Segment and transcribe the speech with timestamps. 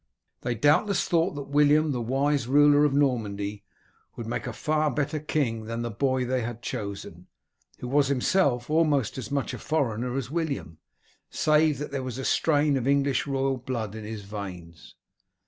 [0.41, 3.63] They doubtless thought that William, the wise ruler of Normandy,
[4.15, 7.27] would make a far better king than the boy they had chosen,
[7.77, 10.79] who was himself almost as much a foreigner as William,
[11.29, 14.95] save that there was a strain of English royal blood in his veins.